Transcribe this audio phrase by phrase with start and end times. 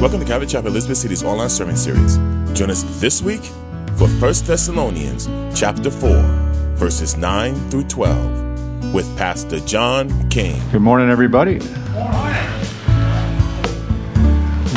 [0.00, 2.18] Welcome to Calvary Chapel Elizabeth City's online sermon series.
[2.56, 3.42] Join us this week
[3.96, 5.26] for 1 Thessalonians
[5.58, 6.22] chapter 4,
[6.76, 10.62] verses 9 through 12 with Pastor John King.
[10.70, 11.58] Good morning, everybody.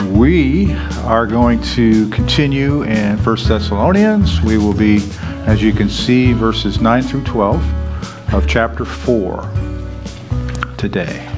[0.09, 0.73] We
[1.04, 4.41] are going to continue in 1 Thessalonians.
[4.41, 5.07] We will be,
[5.45, 9.47] as you can see, verses 9 through 12 of chapter 4
[10.79, 11.30] today.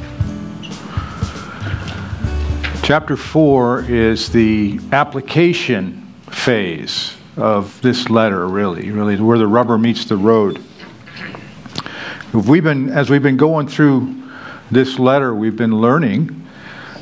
[2.84, 10.04] Chapter 4 is the application phase of this letter, really, really where the rubber meets
[10.04, 10.62] the road.
[12.34, 14.14] We've been, as we've been going through
[14.70, 16.46] this letter, we've been learning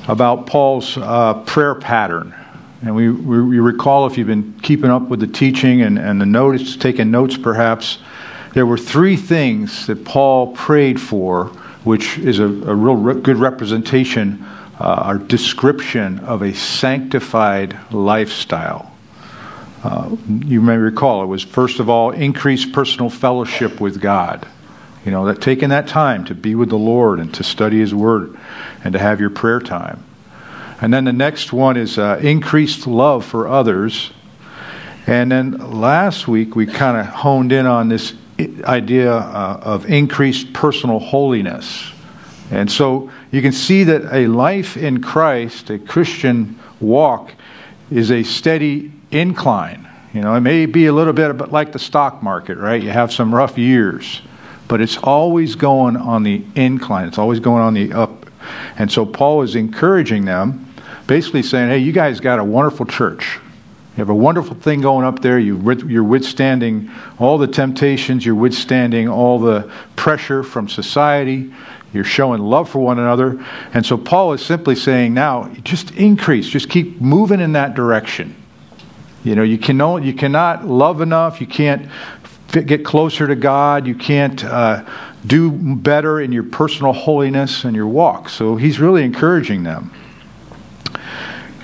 [0.08, 2.36] about Paul's uh, prayer pattern.
[2.84, 6.22] And we, we, we, recall, if you've been keeping up with the teaching and, and
[6.22, 7.98] the notes, taking notes perhaps,
[8.54, 11.46] there were three things that Paul prayed for,
[11.86, 14.46] which is a, a real re- good representation
[14.84, 18.92] our description of a sanctified lifestyle.
[19.84, 24.48] Uh, you may recall it was first of all increased personal fellowship with God.
[25.06, 27.94] You know, that taking that time to be with the Lord and to study His
[27.94, 28.38] Word
[28.84, 30.04] and to have your prayer time.
[30.80, 34.12] And then the next one is uh, increased love for others.
[35.08, 38.14] And then last week we kind of honed in on this
[38.64, 41.92] idea uh, of increased personal holiness.
[42.52, 47.34] And so you can see that a life in Christ, a Christian walk,
[47.90, 49.88] is a steady incline.
[50.14, 52.82] You know, it may be a little bit like the stock market, right?
[52.82, 54.22] You have some rough years,
[54.68, 57.08] but it's always going on the incline.
[57.08, 58.26] It's always going on the up.
[58.78, 60.74] And so Paul is encouraging them,
[61.08, 63.40] basically saying, hey, you guys got a wonderful church.
[63.96, 65.38] You have a wonderful thing going up there.
[65.38, 66.90] You, are withstanding
[67.20, 68.26] all the temptations.
[68.26, 71.54] You're withstanding all the pressure from society.
[71.94, 73.44] You're showing love for one another.
[73.74, 78.36] And so Paul is simply saying now, just increase, just keep moving in that direction.
[79.24, 81.92] You know, you, can, you cannot love enough, you can't
[82.48, 84.86] fit, get closer to God, you can't uh,
[85.26, 88.30] do better in your personal holiness and your walk.
[88.30, 89.94] So he's really encouraging them.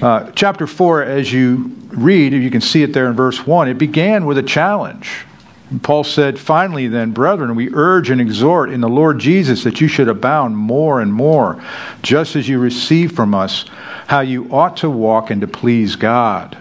[0.02, 3.76] Uh, chapter 4, as you read, you can see it there in verse 1, it
[3.76, 5.26] began with a challenge.
[5.82, 9.88] Paul said, Finally, then, brethren, we urge and exhort in the Lord Jesus that you
[9.88, 11.62] should abound more and more,
[12.02, 13.66] just as you receive from us
[14.08, 16.58] how you ought to walk and to please God.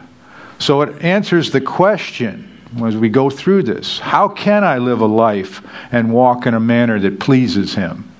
[0.58, 5.06] So it answers the question as we go through this how can I live a
[5.06, 5.62] life
[5.92, 8.10] and walk in a manner that pleases Him?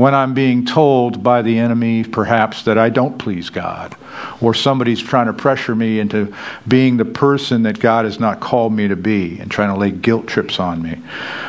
[0.00, 3.94] When I'm being told by the enemy, perhaps, that I don't please God,
[4.40, 6.34] or somebody's trying to pressure me into
[6.66, 9.90] being the person that God has not called me to be and trying to lay
[9.90, 11.02] guilt trips on me.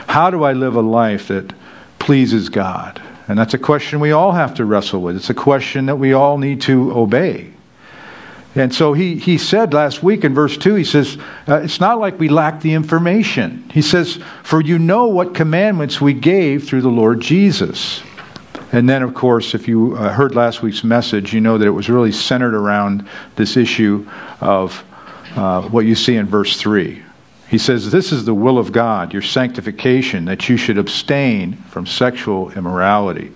[0.07, 1.53] How do I live a life that
[1.97, 3.01] pleases God?
[3.29, 5.15] And that's a question we all have to wrestle with.
[5.15, 7.53] It's a question that we all need to obey.
[8.53, 11.17] And so he, he said last week in verse 2, he says,
[11.47, 13.69] uh, It's not like we lack the information.
[13.73, 18.03] He says, For you know what commandments we gave through the Lord Jesus.
[18.71, 21.71] And then, of course, if you uh, heard last week's message, you know that it
[21.71, 24.07] was really centered around this issue
[24.39, 24.83] of
[25.35, 27.03] uh, what you see in verse 3.
[27.49, 31.85] He says, This is the will of God, your sanctification, that you should abstain from
[31.85, 33.33] sexual immorality.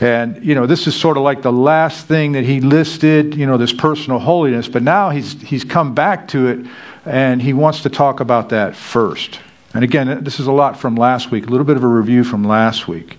[0.00, 3.46] And, you know, this is sort of like the last thing that he listed, you
[3.46, 6.66] know, this personal holiness, but now he's, he's come back to it
[7.06, 9.40] and he wants to talk about that first.
[9.72, 12.24] And again, this is a lot from last week, a little bit of a review
[12.24, 13.18] from last week.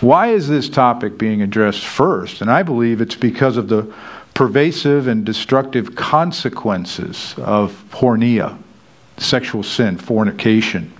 [0.00, 2.40] Why is this topic being addressed first?
[2.40, 3.92] And I believe it's because of the
[4.32, 8.56] pervasive and destructive consequences of porneia,
[9.18, 10.92] sexual sin, fornication,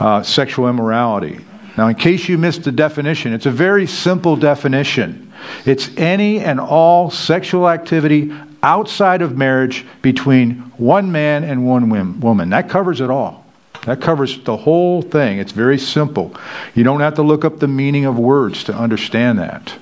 [0.00, 1.44] uh, sexual immorality.
[1.76, 5.30] Now, in case you missed the definition, it's a very simple definition.
[5.66, 8.32] It's any and all sexual activity
[8.62, 12.48] outside of marriage between one man and one woman.
[12.48, 13.45] That covers it all.
[13.86, 15.38] That covers the whole thing.
[15.38, 16.34] It's very simple.
[16.74, 19.78] You don't have to look up the meaning of words to understand that.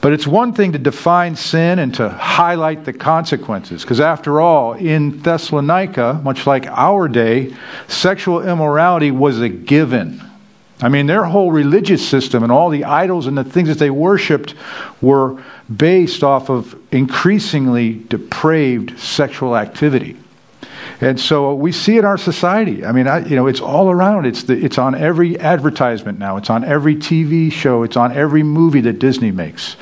[0.00, 3.82] But it's one thing to define sin and to highlight the consequences.
[3.82, 7.54] Because after all, in Thessalonica, much like our day,
[7.86, 10.20] sexual immorality was a given.
[10.82, 13.90] I mean, their whole religious system and all the idols and the things that they
[13.90, 14.54] worshiped
[15.00, 15.42] were
[15.74, 20.16] based off of increasingly depraved sexual activity.
[21.00, 22.84] And so we see it in our society.
[22.84, 24.26] I mean, I, you know, it's all around.
[24.26, 26.36] It's the, it's on every advertisement now.
[26.36, 27.82] It's on every TV show.
[27.82, 29.76] It's on every movie that Disney makes.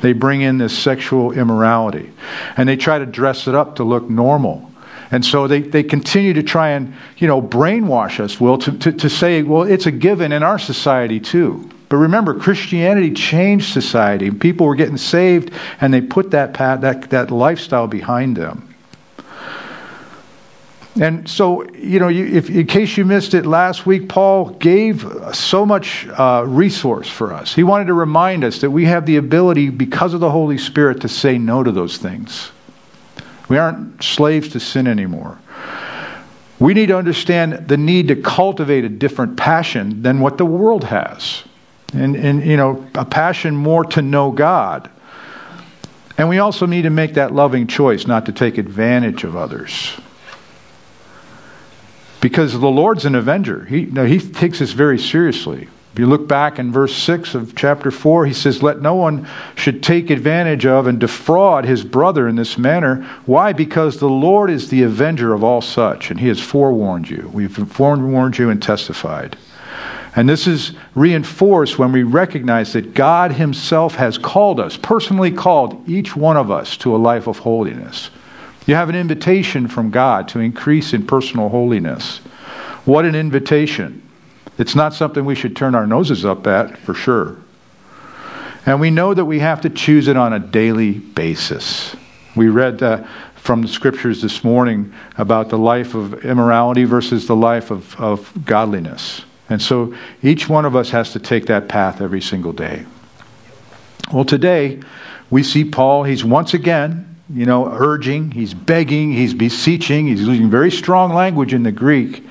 [0.00, 2.12] They bring in this sexual immorality,
[2.56, 4.70] and they try to dress it up to look normal.
[5.10, 8.92] And so they, they continue to try and, you know, brainwash us, Will, to, to,
[8.92, 11.70] to say, well, it's a given in our society too.
[11.88, 14.30] But remember, Christianity changed society.
[14.32, 18.74] People were getting saved, and they put that, that, that lifestyle behind them.
[20.98, 25.06] And so, you know, you, if, in case you missed it last week, Paul gave
[25.34, 27.54] so much uh, resource for us.
[27.54, 31.02] He wanted to remind us that we have the ability, because of the Holy Spirit,
[31.02, 32.50] to say no to those things.
[33.48, 35.38] We aren't slaves to sin anymore.
[36.58, 40.84] We need to understand the need to cultivate a different passion than what the world
[40.84, 41.44] has.
[41.92, 44.90] And, and you know, a passion more to know God.
[46.16, 50.00] And we also need to make that loving choice not to take advantage of others
[52.20, 53.64] because the Lord's an avenger.
[53.64, 55.68] He, he takes this very seriously.
[55.96, 59.26] If you look back in verse 6 of chapter 4, he says, Let no one
[59.54, 63.02] should take advantage of and defraud his brother in this manner.
[63.24, 63.54] Why?
[63.54, 67.30] Because the Lord is the avenger of all such, and he has forewarned you.
[67.32, 69.38] We've forewarned you and testified.
[70.14, 75.86] And this is reinforced when we recognize that God Himself has called us, personally called
[75.88, 78.10] each one of us to a life of holiness.
[78.66, 82.18] You have an invitation from God to increase in personal holiness.
[82.84, 84.02] What an invitation.
[84.58, 87.36] It's not something we should turn our noses up at, for sure.
[88.64, 91.94] And we know that we have to choose it on a daily basis.
[92.34, 93.04] We read uh,
[93.36, 98.32] from the scriptures this morning about the life of immorality versus the life of, of
[98.44, 99.24] godliness.
[99.48, 102.84] And so each one of us has to take that path every single day.
[104.12, 104.80] Well, today
[105.30, 110.48] we see Paul, he's once again you know, urging, he's begging, he's beseeching, he's using
[110.48, 112.24] very strong language in the Greek.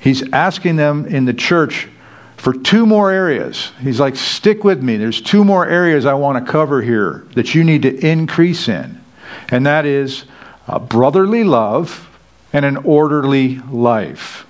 [0.00, 1.88] He's asking them in the church
[2.36, 3.70] for two more areas.
[3.80, 4.96] He's like, stick with me.
[4.96, 9.00] There's two more areas I want to cover here that you need to increase in.
[9.48, 10.24] And that is
[10.66, 12.08] a brotherly love
[12.52, 14.44] and an orderly life.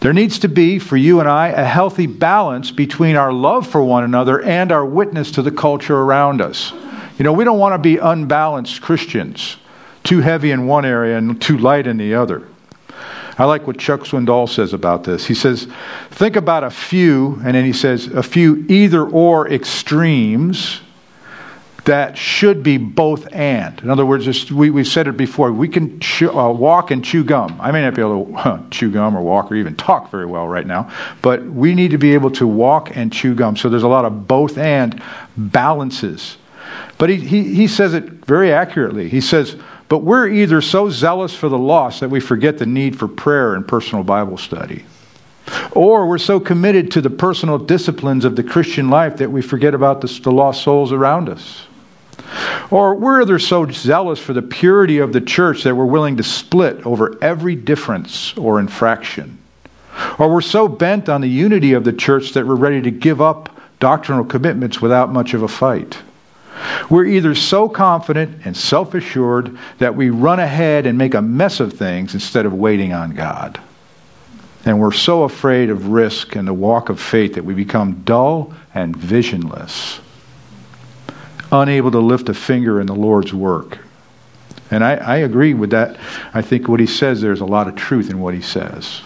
[0.00, 3.82] There needs to be, for you and I, a healthy balance between our love for
[3.82, 6.72] one another and our witness to the culture around us.
[7.18, 9.56] You know, we don't want to be unbalanced Christians,
[10.04, 12.46] too heavy in one area and too light in the other.
[13.38, 15.26] I like what Chuck Swindoll says about this.
[15.26, 15.68] He says,
[16.10, 20.80] think about a few, and then he says, a few either or extremes
[21.84, 23.80] that should be both and.
[23.80, 27.22] In other words, we, we said it before, we can chew, uh, walk and chew
[27.22, 27.58] gum.
[27.60, 30.26] I may not be able to uh, chew gum or walk or even talk very
[30.26, 30.90] well right now,
[31.22, 33.56] but we need to be able to walk and chew gum.
[33.56, 35.00] So there's a lot of both and
[35.36, 36.38] balances
[36.98, 39.08] but he, he, he says it very accurately.
[39.08, 39.56] He says,
[39.88, 43.54] But we're either so zealous for the lost that we forget the need for prayer
[43.54, 44.84] and personal Bible study.
[45.72, 49.74] Or we're so committed to the personal disciplines of the Christian life that we forget
[49.74, 51.66] about the, the lost souls around us.
[52.70, 56.22] Or we're either so zealous for the purity of the church that we're willing to
[56.22, 59.38] split over every difference or infraction.
[60.18, 63.20] Or we're so bent on the unity of the church that we're ready to give
[63.20, 65.98] up doctrinal commitments without much of a fight.
[66.90, 71.60] We're either so confident and self assured that we run ahead and make a mess
[71.60, 73.60] of things instead of waiting on God.
[74.64, 78.52] And we're so afraid of risk and the walk of faith that we become dull
[78.74, 80.00] and visionless,
[81.52, 83.78] unable to lift a finger in the Lord's work.
[84.70, 85.98] And I, I agree with that.
[86.34, 89.02] I think what he says, there's a lot of truth in what he says.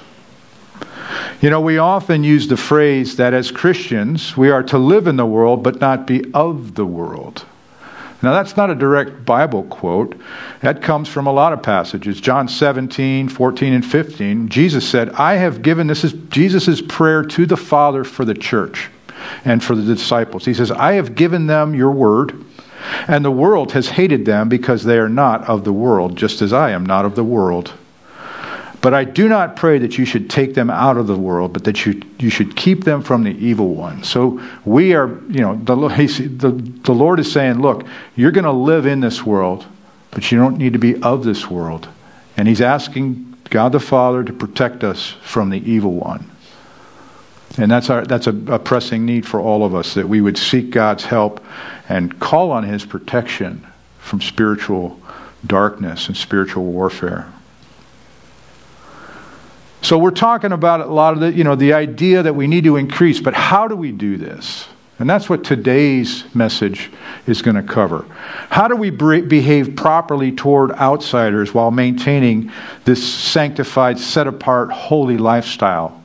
[1.41, 5.17] You know, we often use the phrase that as Christians, we are to live in
[5.17, 7.45] the world but not be of the world.
[8.23, 10.15] Now, that's not a direct Bible quote.
[10.61, 12.21] That comes from a lot of passages.
[12.21, 14.49] John 17, 14, and 15.
[14.51, 18.91] Jesus said, I have given, this is Jesus' prayer to the Father for the church
[19.47, 20.45] and for the disciples.
[20.45, 22.45] He says, I have given them your word,
[23.09, 26.53] and the world has hated them because they are not of the world, just as
[26.53, 27.73] I am not of the world.
[28.81, 31.65] But I do not pray that you should take them out of the world, but
[31.65, 34.03] that you, you should keep them from the evil one.
[34.05, 35.75] So we are, you know, the,
[36.37, 39.67] the, the Lord is saying, look, you're going to live in this world,
[40.11, 41.89] but you don't need to be of this world.
[42.37, 46.31] And He's asking God the Father to protect us from the evil one.
[47.59, 50.39] And that's, our, that's a, a pressing need for all of us that we would
[50.39, 51.45] seek God's help
[51.89, 53.67] and call on His protection
[53.99, 54.99] from spiritual
[55.47, 57.31] darkness and spiritual warfare.
[59.83, 62.65] So we're talking about a lot of the, you know, the idea that we need
[62.65, 64.67] to increase, but how do we do this?
[64.99, 66.91] And that's what today's message
[67.27, 68.05] is going to cover.
[68.51, 72.53] How do we behave properly toward outsiders while maintaining
[72.85, 76.05] this sanctified, set apart, holy lifestyle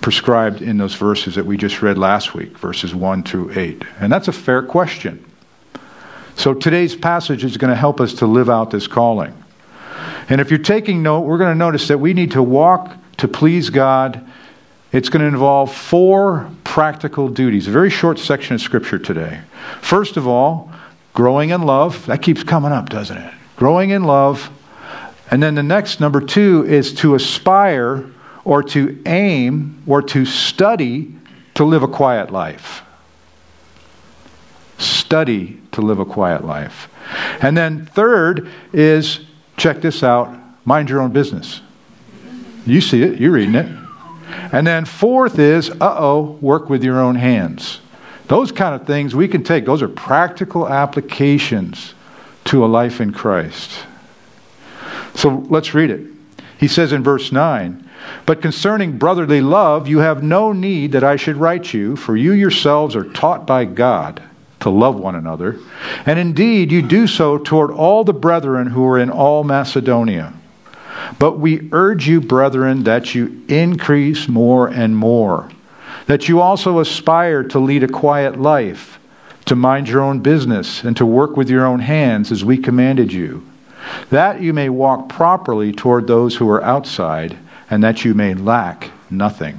[0.00, 3.84] prescribed in those verses that we just read last week, verses 1 through 8?
[4.00, 5.22] And that's a fair question.
[6.36, 9.34] So today's passage is going to help us to live out this calling.
[10.28, 13.28] And if you're taking note, we're going to notice that we need to walk to
[13.28, 14.24] please God.
[14.92, 17.68] It's going to involve four practical duties.
[17.68, 19.40] A very short section of Scripture today.
[19.80, 20.70] First of all,
[21.12, 22.06] growing in love.
[22.06, 23.32] That keeps coming up, doesn't it?
[23.56, 24.50] Growing in love.
[25.30, 28.10] And then the next, number two, is to aspire
[28.44, 31.14] or to aim or to study
[31.54, 32.82] to live a quiet life.
[34.78, 36.88] Study to live a quiet life.
[37.40, 39.20] And then third is
[39.56, 41.60] check this out mind your own business.
[42.66, 43.66] You see it, you're reading it.
[44.52, 47.80] And then fourth is, uh oh, work with your own hands.
[48.26, 51.94] Those kind of things we can take, those are practical applications
[52.44, 53.84] to a life in Christ.
[55.14, 56.06] So let's read it.
[56.58, 57.88] He says in verse 9,
[58.24, 62.32] But concerning brotherly love, you have no need that I should write you, for you
[62.32, 64.22] yourselves are taught by God
[64.64, 65.58] to love one another.
[66.06, 70.32] And indeed, you do so toward all the brethren who are in all Macedonia.
[71.18, 75.50] But we urge you, brethren, that you increase more and more,
[76.06, 78.98] that you also aspire to lead a quiet life,
[79.44, 83.12] to mind your own business, and to work with your own hands as we commanded
[83.12, 83.46] you,
[84.08, 87.36] that you may walk properly toward those who are outside,
[87.68, 89.58] and that you may lack nothing.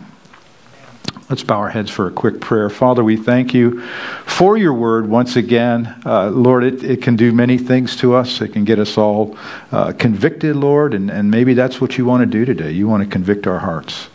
[1.27, 2.69] Let's bow our heads for a quick prayer.
[2.69, 3.81] Father, we thank you
[4.27, 5.99] for your word once again.
[6.05, 8.41] Uh, Lord, it, it can do many things to us.
[8.41, 9.35] It can get us all
[9.71, 12.69] uh, convicted, Lord, and, and maybe that's what you want to do today.
[12.69, 14.07] You want to convict our hearts.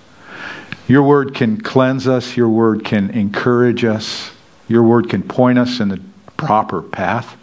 [0.87, 4.31] Your word can cleanse us, your word can encourage us,
[4.69, 6.01] your word can point us in the
[6.37, 7.37] proper path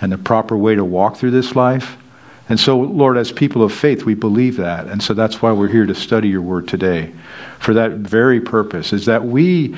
[0.00, 1.97] and the proper way to walk through this life.
[2.48, 4.86] And so, Lord, as people of faith, we believe that.
[4.86, 7.12] And so that's why we're here to study your word today.
[7.58, 9.76] For that very purpose, is that we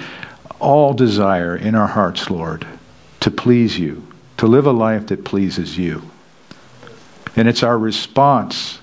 [0.60, 2.66] all desire in our hearts, Lord,
[3.20, 6.02] to please you, to live a life that pleases you.
[7.34, 8.80] And it's our response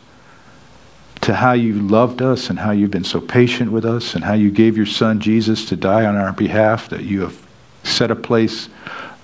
[1.22, 4.34] to how you loved us and how you've been so patient with us and how
[4.34, 7.48] you gave your son Jesus to die on our behalf, that you have
[7.84, 8.70] set a place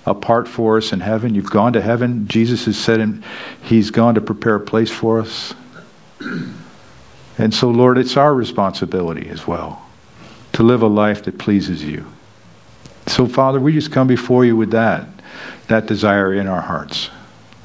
[0.06, 1.34] apart for us in heaven.
[1.34, 2.28] You've gone to heaven.
[2.28, 3.22] Jesus has said him,
[3.62, 5.54] He's gone to prepare a place for us.
[7.38, 9.82] And so, Lord, it's our responsibility as well
[10.52, 12.06] to live a life that pleases you.
[13.06, 15.08] So, Father, we just come before you with that,
[15.68, 17.10] that desire in our hearts.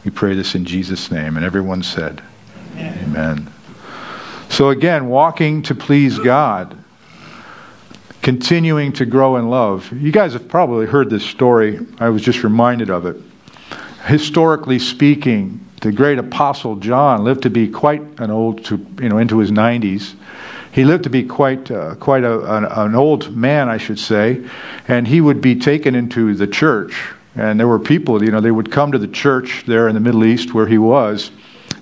[0.04, 1.38] We pray this in Jesus' name.
[1.38, 2.24] And everyone said,
[2.74, 3.04] Amen.
[3.04, 3.54] Amen.
[4.50, 6.79] So, again, walking to please God
[8.30, 9.92] continuing to grow in love.
[9.92, 11.80] You guys have probably heard this story.
[11.98, 13.18] I was just reminded of it.
[14.06, 19.18] Historically speaking, the great apostle John lived to be quite an old, to, you know,
[19.18, 20.14] into his 90s.
[20.72, 24.48] He lived to be quite, uh, quite a, an, an old man, I should say,
[24.88, 26.94] and he would be taken into the church.
[27.34, 30.02] And there were people, you know, they would come to the church there in the
[30.02, 31.32] Middle East where he was,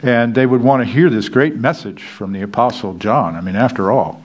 [0.04, 3.36] and they would want to hear this great message from the apostle John.
[3.36, 4.22] I mean, after all,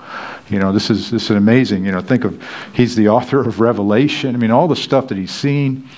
[0.51, 1.85] you know, this is this is amazing.
[1.85, 4.35] You know, think of he's the author of Revelation.
[4.35, 5.89] I mean, all the stuff that he's seen,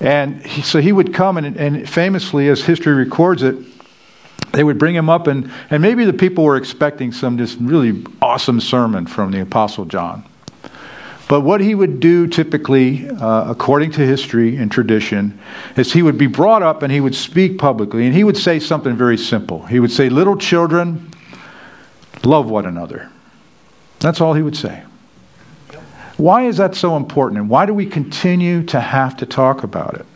[0.00, 3.56] and he, so he would come and, and famously, as history records it,
[4.52, 8.04] they would bring him up, and and maybe the people were expecting some just really
[8.20, 10.24] awesome sermon from the apostle John.
[11.28, 15.38] But what he would do typically, uh, according to history and tradition,
[15.76, 18.58] is he would be brought up and he would speak publicly, and he would say
[18.60, 19.64] something very simple.
[19.66, 21.10] He would say, Little children,
[22.24, 23.10] love one another.
[24.00, 24.82] That's all he would say.
[26.16, 27.40] Why is that so important?
[27.40, 30.06] And why do we continue to have to talk about it?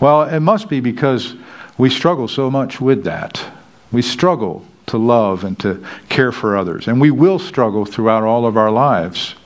[0.00, 1.36] Well, it must be because
[1.78, 3.42] we struggle so much with that.
[3.92, 6.88] We struggle to love and to care for others.
[6.88, 9.36] And we will struggle throughout all of our lives.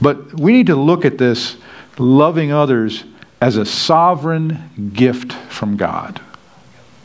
[0.00, 1.56] But we need to look at this
[1.98, 3.04] loving others
[3.40, 6.20] as a sovereign gift from God.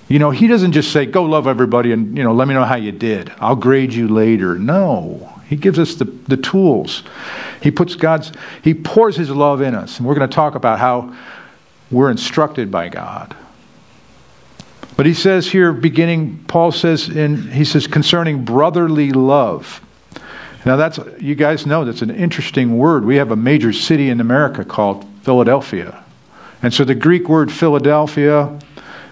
[0.07, 2.63] You know, He doesn't just say, go love everybody and, you know, let me know
[2.63, 3.31] how you did.
[3.39, 4.57] I'll grade you later.
[4.57, 5.31] No.
[5.47, 7.03] He gives us the, the tools.
[7.61, 8.31] He puts God's,
[8.63, 9.97] He pours His love in us.
[9.97, 11.15] And we're going to talk about how
[11.91, 13.35] we're instructed by God.
[14.95, 19.84] But he says here, beginning, Paul says in, he says, concerning brotherly love.
[20.65, 23.05] Now, that's, you guys know that's an interesting word.
[23.05, 26.03] We have a major city in America called Philadelphia.
[26.63, 28.57] And so the Greek word Philadelphia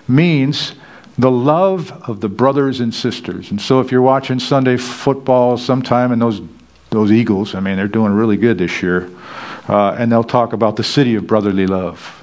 [0.07, 0.73] means
[1.19, 3.51] the love of the brothers and sisters.
[3.51, 6.41] And so if you're watching Sunday football sometime and those,
[6.89, 9.11] those Eagles, I mean, they're doing really good this year,
[9.69, 12.19] uh, and they'll talk about the city of brotherly love.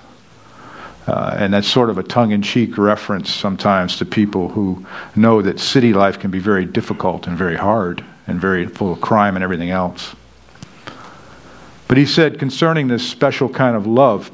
[1.06, 4.84] Uh, and that's sort of a tongue in cheek reference sometimes to people who
[5.14, 9.00] know that city life can be very difficult and very hard and very full of
[9.00, 10.14] crime and everything else.
[11.88, 14.30] But he said concerning this special kind of love.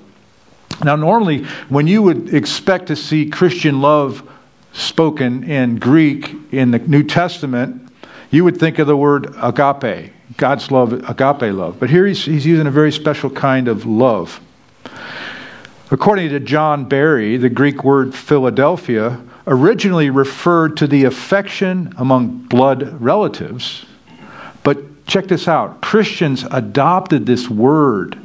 [0.85, 4.29] Now, normally, when you would expect to see Christian love
[4.73, 7.91] spoken in Greek in the New Testament,
[8.31, 10.13] you would think of the word agape.
[10.37, 11.81] God's love, agape love.
[11.81, 14.41] But here he's, he's using a very special kind of love.
[15.89, 23.01] According to John Barry, the Greek word Philadelphia originally referred to the affection among blood
[23.01, 23.87] relatives.
[24.65, 28.19] But check this out Christians adopted this word.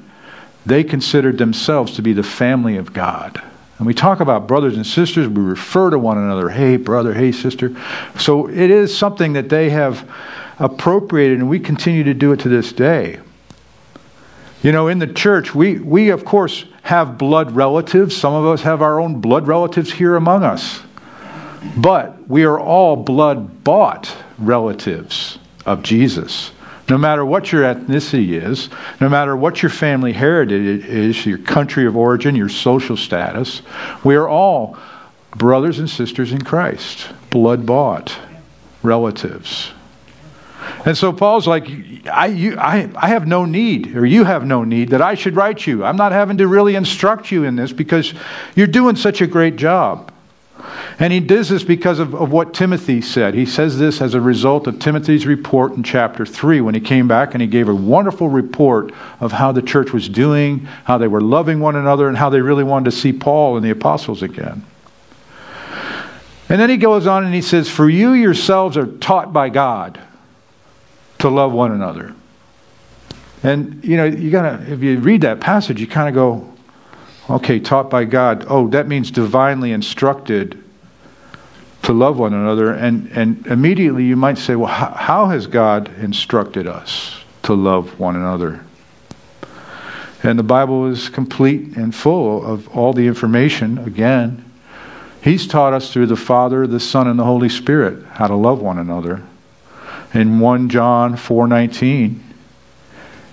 [0.66, 3.42] They considered themselves to be the family of God.
[3.78, 7.32] And we talk about brothers and sisters, we refer to one another, hey, brother, hey,
[7.32, 7.76] sister.
[8.18, 10.08] So it is something that they have
[10.60, 13.20] appropriated, and we continue to do it to this day.
[14.64, 18.16] You know, in the church, we, we of course have blood relatives.
[18.16, 20.82] Some of us have our own blood relatives here among us.
[21.78, 26.52] But we are all blood bought relatives of Jesus.
[26.90, 31.86] No matter what your ethnicity is, no matter what your family heritage is, your country
[31.86, 33.62] of origin, your social status,
[34.04, 34.78] we are all
[35.36, 38.16] brothers and sisters in Christ, blood bought
[38.84, 39.72] relatives.
[40.86, 41.68] And so Paul's like,
[42.12, 45.36] I, you, I, I have no need, or you have no need, that I should
[45.36, 45.84] write you.
[45.84, 48.14] I'm not having to really instruct you in this because
[48.56, 50.12] you're doing such a great job.
[51.00, 53.34] And he does this because of, of what Timothy said.
[53.34, 57.08] He says this as a result of Timothy's report in chapter 3 when he came
[57.08, 61.08] back and he gave a wonderful report of how the church was doing, how they
[61.08, 64.22] were loving one another, and how they really wanted to see Paul and the apostles
[64.22, 64.64] again.
[66.50, 70.00] And then he goes on and he says, For you yourselves are taught by God
[71.22, 72.14] to love one another.
[73.44, 76.54] And, you know, you gotta, if you read that passage, you kind of go,
[77.36, 78.46] okay, taught by God.
[78.48, 80.64] Oh, that means divinely instructed
[81.84, 82.74] to love one another.
[82.74, 88.00] And, and immediately you might say, well, how, how has God instructed us to love
[88.00, 88.64] one another?
[90.24, 93.80] And the Bible is complete and full of all the information.
[93.80, 94.46] Again,
[95.24, 98.60] He's taught us through the Father, the Son, and the Holy Spirit how to love
[98.60, 99.24] one another.
[100.14, 102.22] In 1 John 4:19,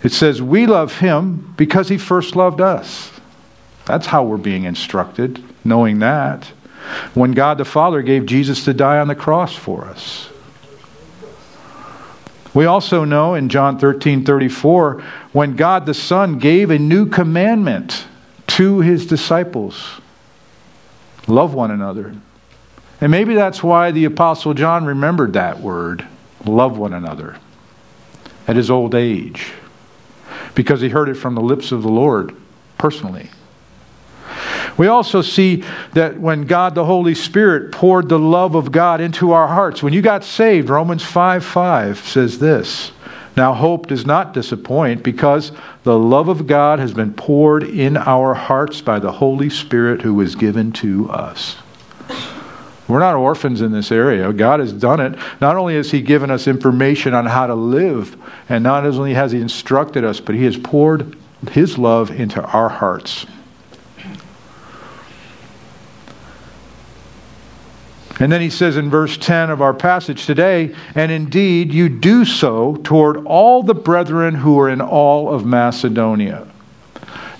[0.03, 3.11] it says, "We love him because he first loved us."
[3.85, 6.53] That's how we're being instructed, knowing that.
[7.15, 10.29] When God the Father gave Jesus to die on the cross for us.
[12.55, 18.07] We also know in John 13 34, when God the Son gave a new commandment
[18.49, 20.01] to his disciples
[21.29, 22.15] love one another.
[23.01, 26.07] And maybe that's why the Apostle John remembered that word
[26.45, 27.39] love one another
[28.47, 29.53] at his old age
[30.55, 32.35] because he heard it from the lips of the Lord
[32.79, 33.31] personally.
[34.77, 39.33] We also see that when God the Holy Spirit poured the love of God into
[39.33, 42.93] our hearts, when you got saved, Romans 5 5 says this.
[43.37, 45.53] Now, hope does not disappoint because
[45.85, 50.15] the love of God has been poured in our hearts by the Holy Spirit who
[50.15, 51.57] was given to us.
[52.89, 54.33] We're not orphans in this area.
[54.33, 55.19] God has done it.
[55.43, 58.17] Not only has He given us information on how to live,
[58.49, 61.17] and not only has He instructed us, but He has poured
[61.51, 63.27] His love into our hearts.
[68.21, 72.25] And then he says in verse 10 of our passage today, and indeed you do
[72.25, 76.49] so toward all the brethren who are in all of Macedonia.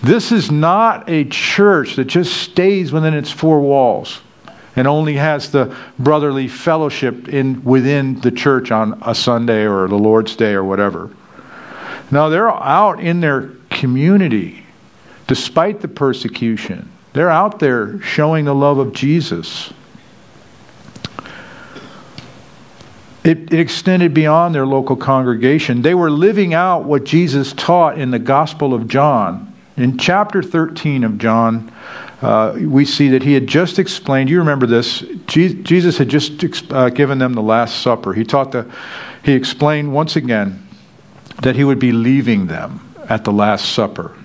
[0.05, 4.21] This is not a church that just stays within its four walls
[4.79, 9.99] and only has the brotherly fellowship in within the church on a Sunday or the
[9.99, 11.11] Lord's Day or whatever.
[12.13, 14.65] No, they're out in their community
[15.27, 16.89] despite the persecution.
[17.13, 19.73] They're out there showing the love of Jesus.
[23.25, 25.83] It, it, extended beyond their local congregation.
[25.83, 29.53] They were living out what Jesus taught in the Gospel of John.
[29.77, 31.73] In chapter 13 of John,
[32.21, 34.29] uh, we see that he had just explained.
[34.29, 35.01] You remember this?
[35.27, 38.13] Jesus had just uh, given them the Last Supper.
[38.13, 38.71] He taught the.
[39.23, 40.67] He explained once again
[41.43, 44.17] that he would be leaving them at the Last Supper,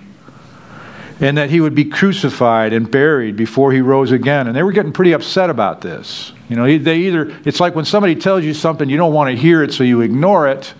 [1.20, 4.48] and that he would be crucified and buried before he rose again.
[4.48, 6.32] And they were getting pretty upset about this.
[6.48, 9.40] You know, they either it's like when somebody tells you something you don't want to
[9.40, 10.74] hear it, so you ignore it,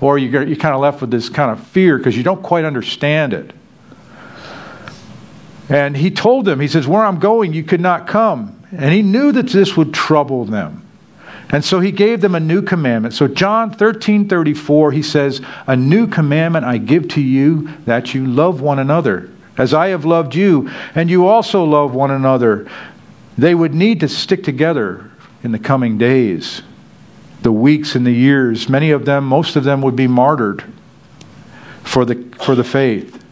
[0.00, 2.64] or you you're kind of left with this kind of fear because you don't quite
[2.64, 3.52] understand it.
[5.68, 8.62] And he told them, he says, Where I'm going, you could not come.
[8.72, 10.84] And he knew that this would trouble them.
[11.50, 13.14] And so he gave them a new commandment.
[13.14, 18.26] So John 13 34, he says, A new commandment I give to you that you
[18.26, 22.68] love one another, as I have loved you, and you also love one another.
[23.38, 25.10] They would need to stick together
[25.42, 26.62] in the coming days,
[27.42, 28.68] the weeks and the years.
[28.68, 30.64] Many of them, most of them, would be martyred
[31.82, 33.23] for the, for the faith.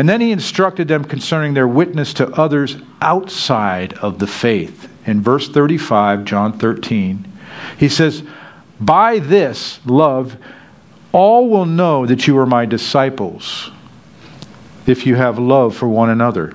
[0.00, 4.88] And then he instructed them concerning their witness to others outside of the faith.
[5.06, 7.30] In verse 35, John 13,
[7.76, 8.22] he says,
[8.80, 10.38] By this love
[11.12, 13.70] All will know that you are my disciples
[14.86, 16.54] if you have love for one another.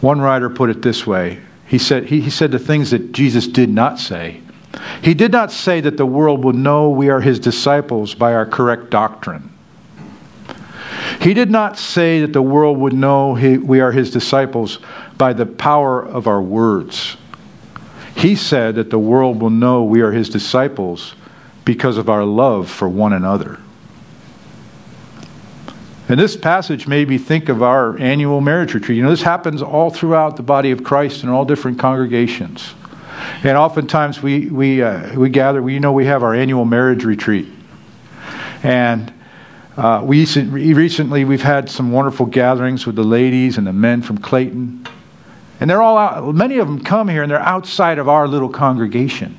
[0.00, 3.46] One writer put it this way he said, he, he said the things that Jesus
[3.46, 4.40] did not say.
[5.02, 8.46] He did not say that the world will know we are his disciples by our
[8.46, 9.52] correct doctrine.
[11.20, 14.78] He did not say that the world would know we are his disciples
[15.16, 17.16] by the power of our words.
[18.14, 21.14] He said that the world will know we are his disciples
[21.64, 23.58] because of our love for one another.
[26.08, 28.96] And this passage made me think of our annual marriage retreat.
[28.96, 32.74] You know, this happens all throughout the body of Christ in all different congregations.
[33.42, 37.04] And oftentimes we, we, uh, we gather, we you know we have our annual marriage
[37.04, 37.48] retreat.
[38.62, 39.12] And
[39.76, 44.18] uh, we recently we've had some wonderful gatherings with the ladies and the men from
[44.18, 44.86] Clayton.
[45.60, 48.48] And they're all out, many of them come here and they're outside of our little
[48.48, 49.36] congregation.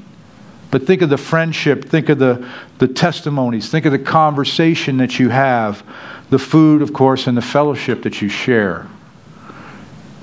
[0.69, 2.47] But think of the friendship, think of the,
[2.77, 5.83] the testimonies, think of the conversation that you have
[6.29, 8.87] the food, of course, and the fellowship that you share.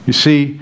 [0.07, 0.61] You see,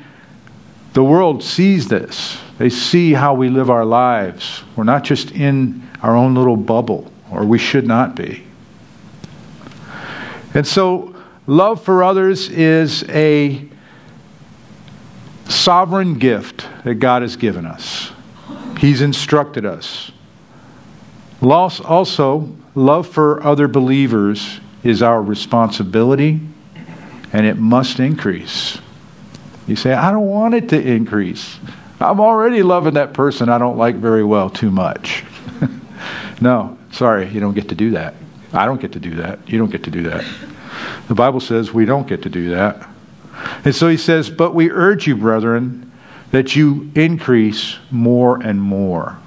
[0.92, 2.38] the world sees this.
[2.58, 4.62] They see how we live our lives.
[4.76, 8.44] We're not just in our own little bubble, or we should not be.
[10.54, 11.14] And so,
[11.46, 13.68] love for others is a
[15.48, 18.12] sovereign gift that God has given us.
[18.78, 20.10] He's instructed us.
[21.42, 26.40] Also, love for other believers is our responsibility
[27.32, 28.78] and it must increase.
[29.66, 31.58] You say, I don't want it to increase.
[32.00, 35.24] I'm already loving that person I don't like very well too much.
[36.40, 38.14] no, sorry, you don't get to do that.
[38.52, 39.48] I don't get to do that.
[39.48, 40.24] You don't get to do that.
[41.08, 42.88] The Bible says we don't get to do that.
[43.64, 45.90] And so he says, But we urge you, brethren,
[46.30, 49.18] that you increase more and more.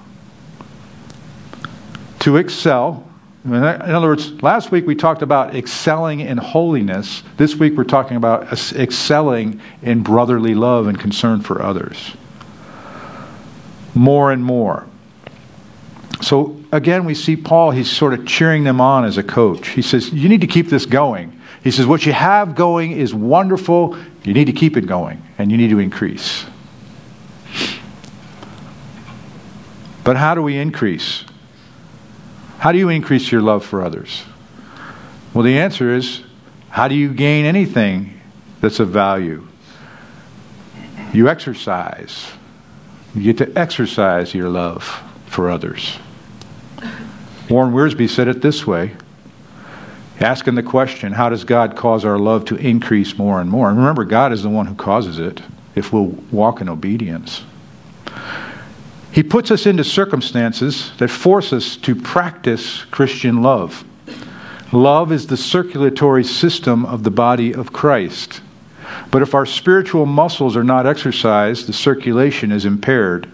[2.20, 3.06] To excel
[3.46, 7.22] in other words, last week we talked about excelling in holiness.
[7.38, 12.16] This week we're talking about excelling in brotherly love and concern for others.
[13.94, 14.88] More and more.
[16.26, 19.68] So again, we see Paul, he's sort of cheering them on as a coach.
[19.68, 21.40] He says, You need to keep this going.
[21.64, 23.96] He says, What you have going is wonderful.
[24.24, 26.44] You need to keep it going, and you need to increase.
[30.04, 31.26] But how do we increase?
[32.58, 34.24] How do you increase your love for others?
[35.32, 36.24] Well, the answer is
[36.70, 38.20] how do you gain anything
[38.62, 39.48] that's of value?
[41.14, 42.32] You exercise.
[43.14, 46.00] You get to exercise your love for others.
[47.50, 48.96] Warren Wiersbe said it this way
[50.20, 53.70] asking the question, how does God cause our love to increase more and more?
[53.70, 55.42] And remember, God is the one who causes it
[55.76, 57.44] if we'll walk in obedience.
[59.12, 63.84] He puts us into circumstances that force us to practice Christian love.
[64.72, 68.42] Love is the circulatory system of the body of Christ.
[69.12, 73.30] But if our spiritual muscles are not exercised, the circulation is impaired.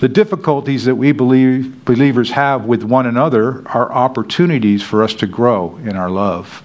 [0.00, 5.26] The difficulties that we believe, believers have with one another are opportunities for us to
[5.26, 6.62] grow in our love.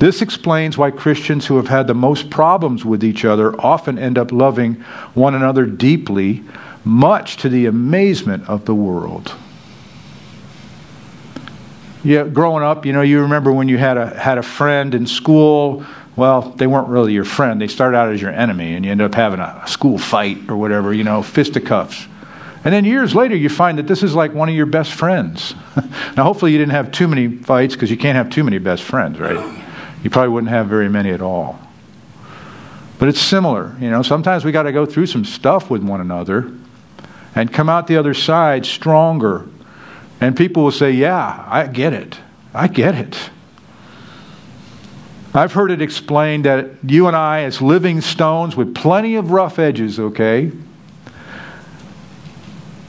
[0.00, 4.18] This explains why Christians who have had the most problems with each other often end
[4.18, 4.74] up loving
[5.14, 6.42] one another deeply
[6.84, 9.34] much to the amazement of the world.
[12.02, 15.06] Yeah, growing up, you know, you remember when you had a had a friend in
[15.06, 15.84] school.
[16.18, 17.60] Well, they weren't really your friend.
[17.60, 20.56] They started out as your enemy, and you end up having a school fight or
[20.56, 20.92] whatever.
[20.92, 22.08] You know, fisticuffs.
[22.64, 25.54] And then years later, you find that this is like one of your best friends.
[26.16, 28.82] now, hopefully, you didn't have too many fights because you can't have too many best
[28.82, 29.64] friends, right?
[30.02, 31.60] You probably wouldn't have very many at all.
[32.98, 33.76] But it's similar.
[33.80, 36.52] You know, sometimes we got to go through some stuff with one another
[37.36, 39.46] and come out the other side stronger.
[40.20, 42.18] And people will say, Yeah, I get it.
[42.52, 43.30] I get it.
[45.34, 49.58] I've heard it explained that you and I, as living stones with plenty of rough
[49.58, 50.50] edges, okay,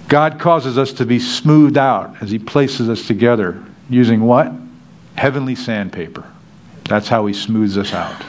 [0.07, 4.51] God causes us to be smoothed out as He places us together using what?
[5.15, 6.25] Heavenly sandpaper.
[6.85, 8.23] That's how He smooths us out.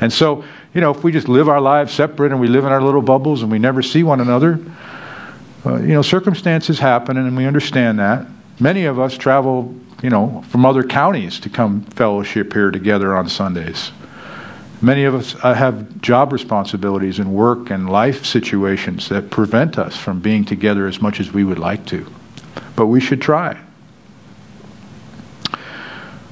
[0.00, 2.72] And so, you know, if we just live our lives separate and we live in
[2.72, 4.60] our little bubbles and we never see one another,
[5.64, 8.26] uh, you know, circumstances happen, and we understand that.
[8.60, 13.28] Many of us travel, you know, from other counties to come fellowship here together on
[13.28, 13.92] Sundays.
[14.80, 19.96] Many of us uh, have job responsibilities and work and life situations that prevent us
[19.96, 22.06] from being together as much as we would like to.
[22.74, 23.60] But we should try.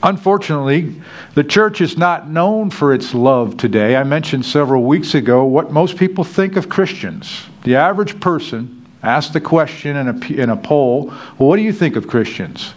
[0.02, 1.00] Unfortunately,
[1.34, 3.96] the church is not known for its love today.
[3.96, 7.46] I mentioned several weeks ago what most people think of Christians.
[7.64, 8.75] The average person
[9.06, 12.74] asked the question in a, in a poll, well, what do you think of Christians?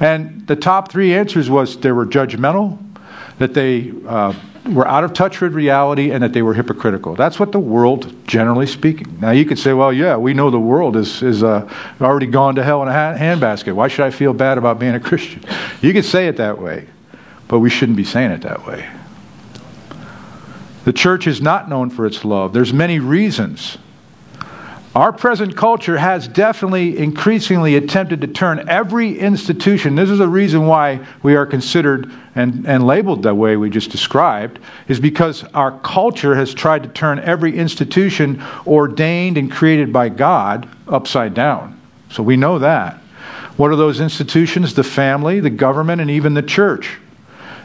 [0.00, 2.78] And the top three answers was they were judgmental,
[3.38, 4.34] that they uh,
[4.72, 7.14] were out of touch with reality, and that they were hypocritical.
[7.14, 9.18] That's what the world, generally speaking.
[9.20, 11.68] Now you could say, well, yeah, we know the world is is uh,
[12.00, 13.74] already gone to hell in a handbasket.
[13.74, 15.42] Why should I feel bad about being a Christian?
[15.82, 16.86] You could say it that way,
[17.48, 18.88] but we shouldn't be saying it that way.
[20.84, 22.52] The church is not known for its love.
[22.52, 23.78] There's many reasons.
[24.94, 29.94] Our present culture has definitely increasingly attempted to turn every institution.
[29.94, 33.90] This is the reason why we are considered and, and labeled that way we just
[33.90, 40.10] described, is because our culture has tried to turn every institution ordained and created by
[40.10, 41.80] God upside down.
[42.10, 42.98] So we know that.
[43.56, 44.74] What are those institutions?
[44.74, 46.98] The family, the government, and even the church.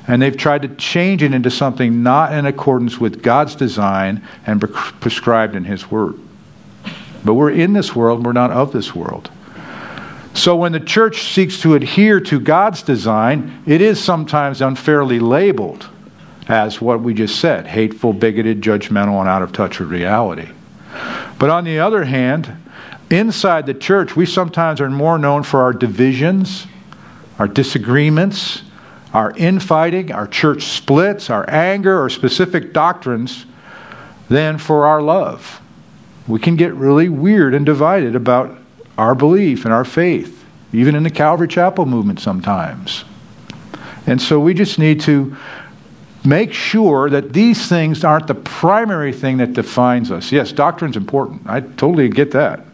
[0.07, 4.61] And they've tried to change it into something not in accordance with God's design and
[4.61, 6.17] prescribed in His Word.
[7.23, 9.29] But we're in this world, we're not of this world.
[10.33, 15.89] So when the church seeks to adhere to God's design, it is sometimes unfairly labeled
[16.47, 20.47] as what we just said hateful, bigoted, judgmental, and out of touch with reality.
[21.39, 22.55] But on the other hand,
[23.09, 26.67] inside the church, we sometimes are more known for our divisions,
[27.39, 28.61] our disagreements,
[29.13, 33.45] our infighting, our church splits, our anger, or specific doctrines
[34.29, 35.61] than for our love.
[36.27, 38.57] We can get really weird and divided about
[38.97, 43.05] our belief and our faith, even in the Calvary Chapel movement sometimes.
[44.05, 45.35] And so we just need to
[46.25, 50.31] make sure that these things aren't the primary thing that defines us.
[50.31, 51.43] Yes, doctrine's important.
[51.45, 52.65] I totally get that.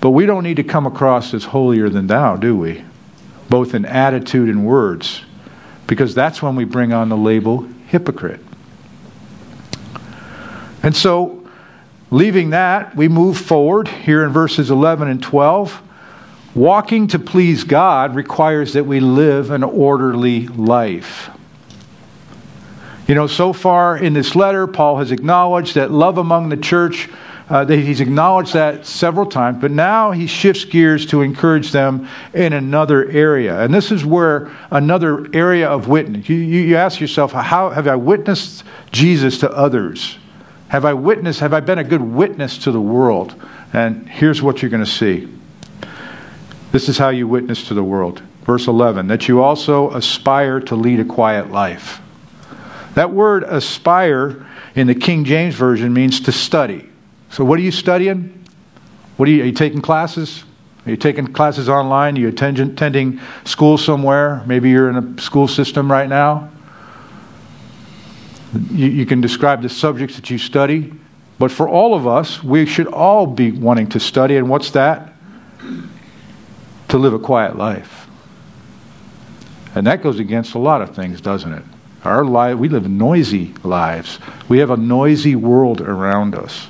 [0.00, 2.84] But we don't need to come across as holier than thou, do we?
[3.48, 5.22] both in attitude and words,
[5.86, 8.40] because that's when we bring on the label hypocrite.
[10.82, 11.37] And so,
[12.10, 15.82] leaving that, we move forward here in verses 11 and 12.
[16.54, 21.30] Walking to please God requires that we live an orderly life.
[23.06, 27.08] You know, so far in this letter, Paul has acknowledged that love among the church
[27.50, 32.52] uh, he's acknowledged that several times, but now he shifts gears to encourage them in
[32.52, 33.58] another area.
[33.60, 36.28] And this is where another area of witness.
[36.28, 40.18] You, you, you ask yourself, how have I witnessed Jesus to others?
[40.68, 43.34] Have I witnessed, have I been a good witness to the world?
[43.72, 45.28] And here's what you're going to see.
[46.72, 48.22] This is how you witness to the world.
[48.44, 52.00] Verse 11, that you also aspire to lead a quiet life.
[52.94, 56.88] That word aspire in the King James Version means to study.
[57.30, 58.44] So, what are you studying?
[59.16, 60.44] What are you, are you taking classes?
[60.86, 62.16] Are you taking classes online?
[62.16, 64.42] Are you attend, attending school somewhere?
[64.46, 66.50] Maybe you're in a school system right now.
[68.52, 70.92] You, you can describe the subjects that you study.
[71.38, 74.36] But for all of us, we should all be wanting to study.
[74.36, 75.12] And what's that?
[76.88, 78.06] To live a quiet life.
[79.74, 81.62] And that goes against a lot of things, doesn't it?
[82.04, 84.18] Our life, we live noisy lives.
[84.48, 86.66] We have a noisy world around us.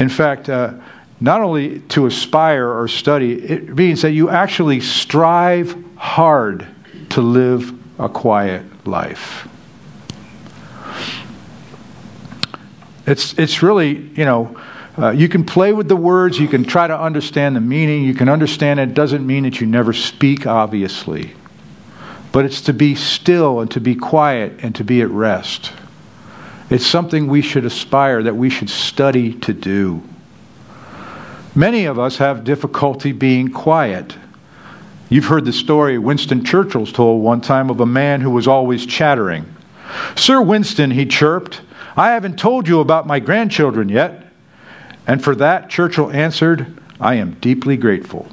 [0.00, 0.74] In fact, uh,
[1.20, 6.66] not only to aspire or study, it means that you actually strive hard
[7.10, 9.48] to live a quiet life.
[13.06, 14.60] It's, it's really, you know,
[14.98, 18.14] uh, you can play with the words, you can try to understand the meaning, you
[18.14, 21.32] can understand it doesn't mean that you never speak, obviously.
[22.32, 25.72] But it's to be still and to be quiet and to be at rest.
[26.70, 30.02] It's something we should aspire, that we should study to do.
[31.54, 34.16] Many of us have difficulty being quiet.
[35.08, 38.84] You've heard the story Winston Churchill's told one time of a man who was always
[38.86, 39.54] chattering.
[40.16, 41.60] Sir Winston, he chirped,
[41.96, 44.26] I haven't told you about my grandchildren yet.
[45.06, 48.28] And for that, Churchill answered, I am deeply grateful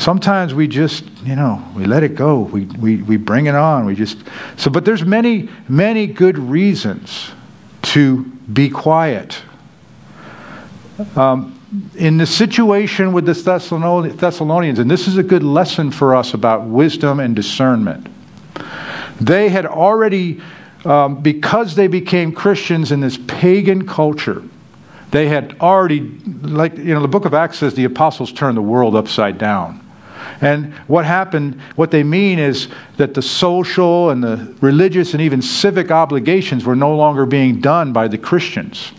[0.00, 3.84] sometimes we just you know we let it go we, we, we bring it on
[3.84, 4.24] we just
[4.56, 7.32] so but there's many many good reasons
[7.82, 9.42] to be quiet
[11.16, 11.59] um,
[11.94, 16.64] in the situation with the thessalonians and this is a good lesson for us about
[16.64, 18.08] wisdom and discernment
[19.20, 20.40] they had already
[20.84, 24.42] um, because they became christians in this pagan culture
[25.12, 26.00] they had already
[26.42, 29.86] like you know the book of acts says the apostles turned the world upside down
[30.40, 35.42] and what happened, what they mean is that the social and the religious and even
[35.42, 38.92] civic obligations were no longer being done by the Christians.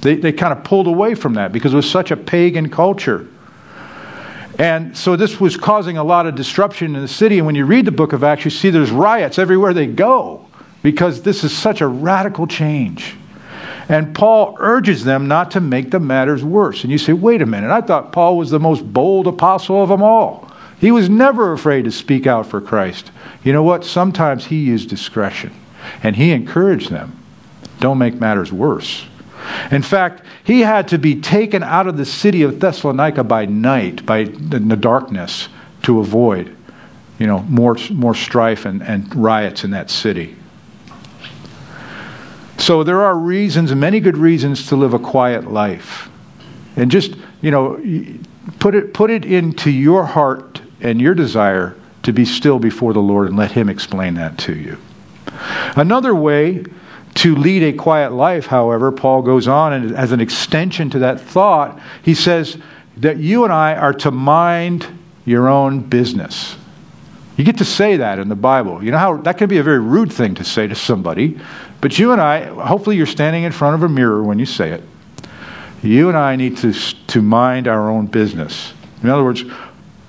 [0.00, 3.26] They, they kind of pulled away from that because it was such a pagan culture.
[4.58, 7.38] And so this was causing a lot of disruption in the city.
[7.38, 10.46] And when you read the book of Acts, you see there's riots everywhere they go
[10.82, 13.16] because this is such a radical change.
[13.88, 16.84] And Paul urges them not to make the matters worse.
[16.84, 19.88] And you say, wait a minute, I thought Paul was the most bold apostle of
[19.88, 20.50] them all.
[20.78, 23.10] He was never afraid to speak out for Christ.
[23.44, 23.84] You know what?
[23.84, 25.52] Sometimes he used discretion.
[26.02, 27.16] And he encouraged them
[27.80, 29.06] don't make matters worse.
[29.70, 34.04] In fact, he had to be taken out of the city of Thessalonica by night,
[34.04, 35.48] by in the darkness,
[35.82, 36.54] to avoid,
[37.18, 40.36] you know, more, more strife and, and riots in that city.
[42.58, 46.10] So there are reasons, many good reasons, to live a quiet life.
[46.76, 47.80] And just, you know,
[48.58, 53.00] put it, put it into your heart and your desire to be still before the
[53.00, 54.78] Lord and let Him explain that to you.
[55.76, 56.64] Another way
[57.20, 61.20] to lead a quiet life, however, Paul goes on, and as an extension to that
[61.20, 62.56] thought, he says
[62.96, 64.86] that you and I are to mind
[65.26, 66.56] your own business.
[67.36, 68.82] You get to say that in the Bible.
[68.82, 71.38] You know how that can be a very rude thing to say to somebody,
[71.82, 74.70] but you and I, hopefully, you're standing in front of a mirror when you say
[74.70, 74.82] it.
[75.82, 78.72] You and I need to, to mind our own business.
[79.02, 79.44] In other words,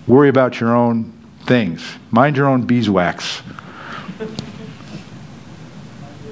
[0.07, 3.41] worry about your own things, mind your own beeswax.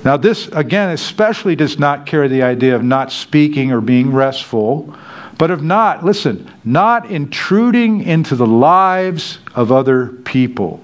[0.04, 4.96] Now, this, again, especially does not carry the idea of not speaking or being restful,
[5.38, 10.82] but of not, listen, not intruding into the lives of other people,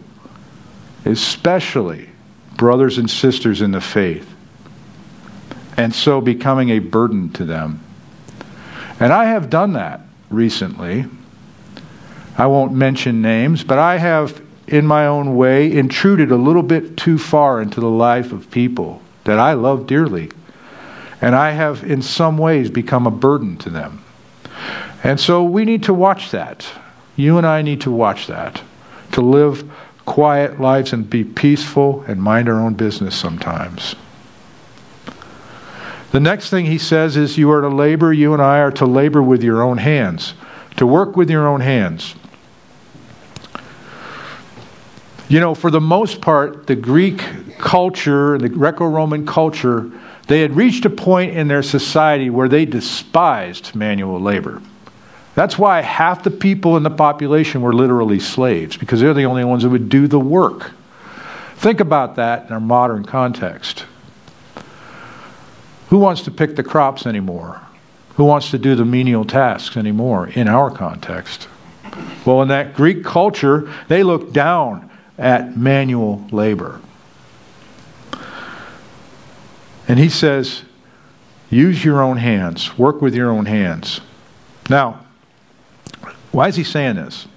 [1.06, 2.10] especially
[2.58, 4.34] brothers and sisters in the faith,
[5.78, 7.82] and so becoming a burden to them.
[9.00, 11.06] And I have done that recently.
[12.38, 16.98] I won't mention names, but I have, in my own way, intruded a little bit
[16.98, 20.32] too far into the life of people that I love dearly.
[21.22, 24.04] And I have, in some ways, become a burden to them.
[25.04, 26.68] And so we need to watch that.
[27.16, 28.62] You and I need to watch that.
[29.12, 29.70] To live
[30.06, 33.96] quiet lives and be peaceful and mind our own business sometimes.
[36.12, 38.86] The next thing he says is you are to labor, you and I are to
[38.86, 40.34] labor with your own hands,
[40.78, 42.16] to work with your own hands.
[45.28, 47.24] You know, for the most part, the Greek
[47.58, 49.92] culture, the Greco Roman culture,
[50.28, 54.62] they had reached a point in their society where they despised manual labor.
[55.34, 59.44] That's why half the people in the population were literally slaves, because they're the only
[59.44, 60.72] ones that would do the work.
[61.56, 63.86] Think about that in our modern context.
[65.90, 67.62] Who wants to pick the crops anymore?
[68.16, 71.48] Who wants to do the menial tasks anymore in our context?
[72.26, 76.82] Well, in that Greek culture, they looked down at manual labor.
[79.88, 80.64] And he says,
[81.50, 84.02] use your own hands, work with your own hands.
[84.70, 85.06] Now,
[86.32, 87.28] why is he saying this?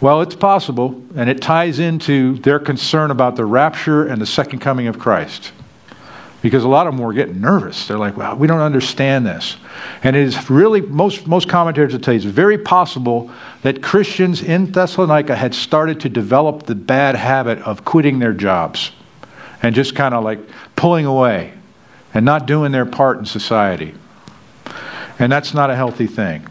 [0.00, 4.60] Well, it's possible, and it ties into their concern about the rapture and the second
[4.60, 5.52] coming of Christ.
[6.42, 7.86] Because a lot of them were getting nervous.
[7.86, 9.56] They're like, well, we don't understand this.
[10.02, 13.30] And it is really, most, most commentators will tell you, it's very possible
[13.62, 18.92] that Christians in Thessalonica had started to develop the bad habit of quitting their jobs
[19.62, 20.40] and just kind of like
[20.76, 21.52] pulling away
[22.14, 23.94] and not doing their part in society.
[25.18, 26.46] And that's not a healthy thing.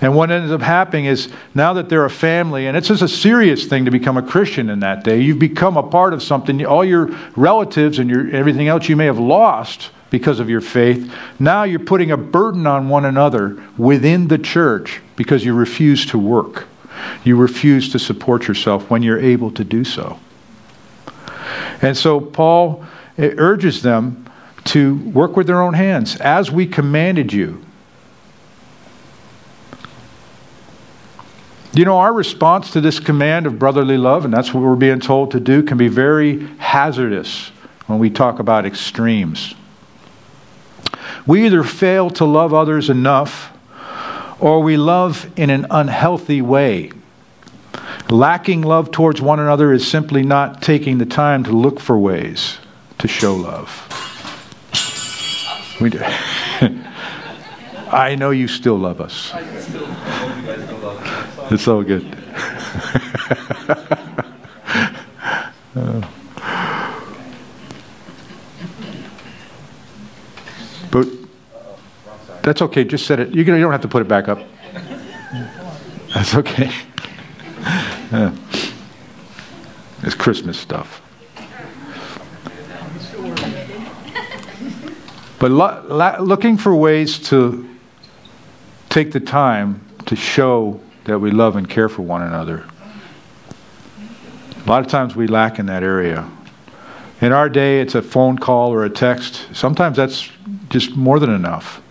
[0.00, 3.08] And what ends up happening is now that they're a family, and it's just a
[3.08, 6.64] serious thing to become a Christian in that day, you've become a part of something.
[6.64, 11.12] All your relatives and your, everything else you may have lost because of your faith,
[11.38, 16.18] now you're putting a burden on one another within the church because you refuse to
[16.18, 16.66] work.
[17.24, 20.18] You refuse to support yourself when you're able to do so.
[21.82, 22.84] And so Paul
[23.18, 24.26] urges them
[24.64, 27.64] to work with their own hands as we commanded you.
[31.78, 34.98] You know, our response to this command of brotherly love, and that's what we're being
[34.98, 37.52] told to do, can be very hazardous
[37.86, 39.54] when we talk about extremes.
[41.24, 43.56] We either fail to love others enough
[44.40, 46.90] or we love in an unhealthy way.
[48.10, 52.58] Lacking love towards one another is simply not taking the time to look for ways
[52.98, 53.70] to show love.
[55.80, 56.00] We do.
[57.92, 59.32] I know you still love us.
[61.50, 62.04] It's all good.
[65.76, 66.00] Uh,
[70.90, 71.06] but
[72.42, 72.82] that's okay.
[72.82, 73.32] Just set it.
[73.32, 74.40] You don't have to put it back up.
[76.14, 76.70] That's okay.
[78.10, 78.32] Yeah.
[78.32, 78.34] Uh,
[80.02, 81.02] it's Christmas stuff.
[85.38, 87.68] But lo- la- looking for ways to
[88.88, 92.64] take the time to show that we love and care for one another.
[94.64, 96.30] A lot of times we lack in that area.
[97.20, 99.48] In our day, it's a phone call or a text.
[99.52, 100.30] Sometimes that's
[100.68, 101.82] just more than enough.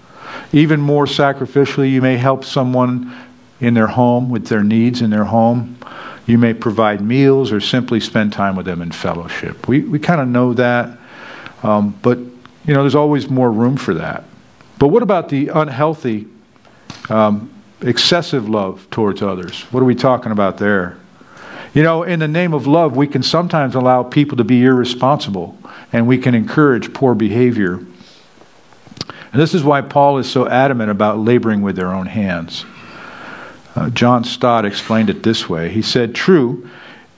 [0.53, 3.15] Even more sacrificially, you may help someone
[3.59, 5.77] in their home with their needs in their home.
[6.27, 9.67] You may provide meals or simply spend time with them in fellowship.
[9.67, 10.97] We, we kind of know that,
[11.63, 14.25] um, but you know, there's always more room for that.
[14.77, 16.27] But what about the unhealthy,
[17.09, 17.51] um,
[17.81, 19.61] excessive love towards others?
[19.71, 20.97] What are we talking about there?
[21.73, 25.57] You know, in the name of love, we can sometimes allow people to be irresponsible
[25.93, 27.73] and we can encourage poor behavior.
[27.73, 32.65] And this is why Paul is so adamant about laboring with their own hands.
[33.75, 36.67] Uh, John Stott explained it this way He said, True,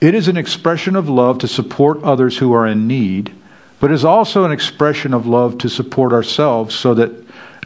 [0.01, 3.33] it is an expression of love to support others who are in need,
[3.79, 7.11] but is also an expression of love to support ourselves so that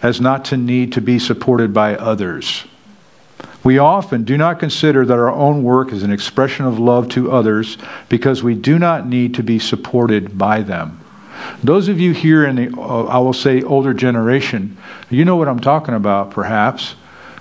[0.03, 2.65] as not to need to be supported by others.
[3.64, 7.32] We often do not consider that our own work is an expression of love to
[7.32, 7.78] others
[8.09, 10.99] because we do not need to be supported by them.
[11.64, 14.78] Those of you here in the, uh, I will say, older generation,
[15.09, 16.95] you know what I'm talking about, perhaps.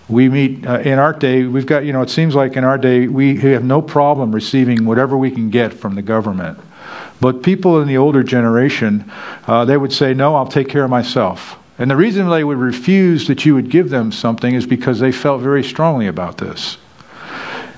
[0.09, 2.77] We meet uh, in our day we've got you know it seems like in our
[2.77, 6.59] day we have no problem receiving whatever we can get from the government.
[7.20, 9.11] But people in the older generation
[9.47, 12.59] uh, they would say no i'll take care of myself and the reason they would
[12.59, 16.79] refuse that you would give them something is because they felt very strongly about this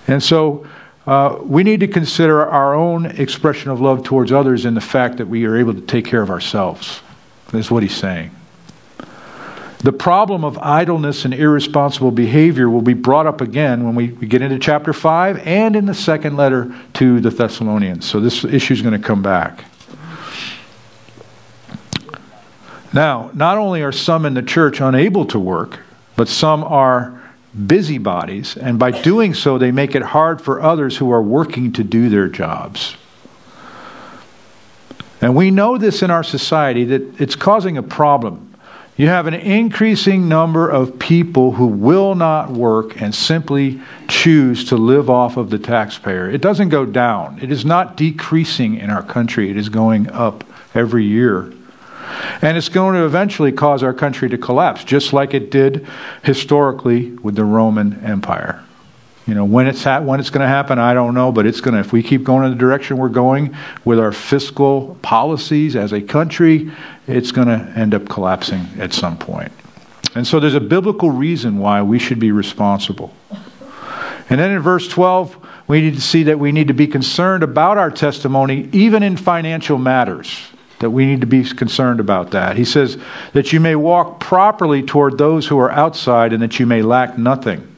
[0.07, 0.67] and so
[1.07, 5.19] uh, we need to consider our own expression of love towards others in the fact
[5.19, 7.01] that we are able to take care of ourselves
[7.53, 8.31] that's what he's saying
[9.85, 14.27] the problem of idleness and irresponsible behavior will be brought up again when we, we
[14.27, 18.07] get into chapter 5 and in the second letter to the Thessalonians.
[18.07, 19.63] So this issue is going to come back.
[22.95, 25.81] Now, not only are some in the church unable to work,
[26.17, 27.21] but some are
[27.67, 31.85] busybodies, and by doing so, they make it hard for others who are working to
[31.85, 32.97] do their jobs.
[35.21, 38.55] And we know this in our society that it's causing a problem
[38.97, 44.77] you have an increasing number of people who will not work and simply choose to
[44.77, 46.31] live off of the taxpayer.
[46.31, 47.41] It doesn't go down.
[47.43, 49.51] It is not decreasing in our country.
[49.51, 50.45] It is going up
[50.77, 51.53] every year.
[52.43, 55.87] And it's going to eventually cause our country to collapse, just like it did
[56.23, 58.65] historically with the Roman Empire.
[59.27, 61.63] You know, when it's ha- when it's going to happen, I don't know, but it's
[61.63, 61.81] going to.
[61.81, 66.03] If we keep going in the direction we're going with our fiscal policies as a
[66.03, 66.71] country,
[67.07, 69.51] it's going to end up collapsing at some point.
[70.15, 73.15] And so, there's a biblical reason why we should be responsible.
[74.29, 75.37] And then in verse 12,
[75.69, 79.17] we need to see that we need to be concerned about our testimony, even in
[79.17, 80.49] financial matters.
[80.85, 82.59] That we need to be concerned about that.
[82.59, 82.99] He says
[83.33, 87.17] that you may walk properly toward those who are outside and that you may lack
[87.17, 87.75] nothing.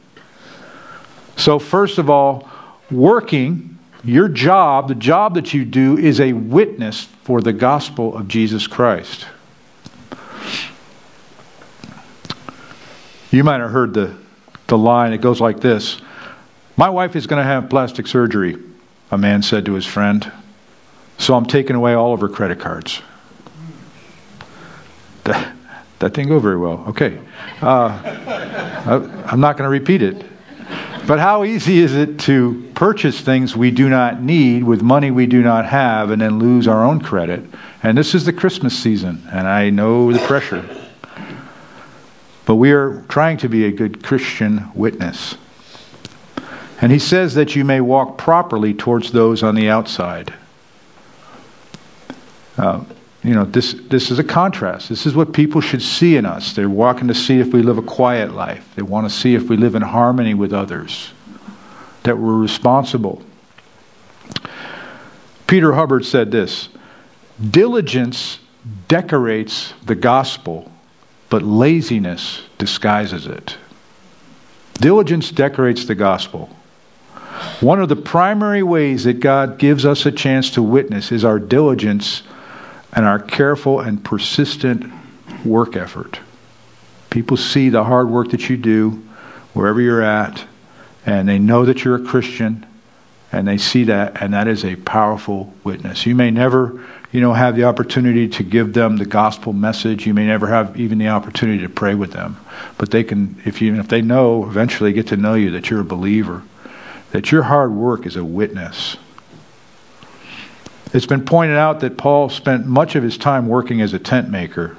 [1.37, 2.49] So, first of all,
[2.91, 8.27] working, your job, the job that you do, is a witness for the gospel of
[8.27, 9.25] Jesus Christ.
[13.31, 14.17] You might have heard the,
[14.67, 16.01] the line, it goes like this
[16.75, 18.57] My wife is going to have plastic surgery,
[19.11, 20.29] a man said to his friend.
[21.17, 23.01] So I'm taking away all of her credit cards.
[25.23, 25.55] That,
[25.99, 26.85] that didn't go very well.
[26.89, 27.19] Okay.
[27.61, 30.25] Uh, I, I'm not going to repeat it.
[31.07, 35.25] But how easy is it to purchase things we do not need with money we
[35.25, 37.45] do not have and then lose our own credit?
[37.81, 40.65] And this is the Christmas season, and I know the pressure.
[42.45, 45.35] But we are trying to be a good Christian witness.
[46.81, 50.33] And he says that you may walk properly towards those on the outside.
[52.57, 52.83] Uh,
[53.23, 54.89] you know, this, this is a contrast.
[54.89, 56.53] This is what people should see in us.
[56.53, 59.49] They're walking to see if we live a quiet life, they want to see if
[59.49, 61.11] we live in harmony with others,
[62.03, 63.21] that we're responsible.
[65.45, 66.69] Peter Hubbard said this
[67.51, 68.39] Diligence
[68.87, 70.71] decorates the gospel,
[71.29, 73.57] but laziness disguises it.
[74.75, 76.49] Diligence decorates the gospel.
[77.59, 81.39] One of the primary ways that God gives us a chance to witness is our
[81.39, 82.23] diligence
[82.97, 84.91] and our careful and persistent
[85.45, 86.19] work effort.
[87.11, 88.89] People see the hard work that you do
[89.53, 90.43] wherever you're at,
[91.05, 92.65] and they know that you're a Christian,
[93.31, 96.07] and they see that, and that is a powerful witness.
[96.07, 100.07] You may never, you know, have the opportunity to give them the gospel message.
[100.07, 102.37] You may never have even the opportunity to pray with them,
[102.79, 105.81] but they can, if you, if they know, eventually get to know you that you're
[105.81, 106.41] a believer,
[107.11, 108.97] that your hard work is a witness
[110.97, 114.29] it's been pointed out that Paul spent much of his time working as a tent
[114.29, 114.75] maker.